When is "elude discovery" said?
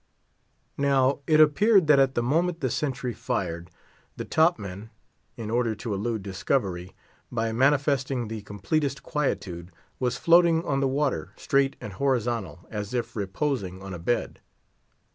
5.93-6.95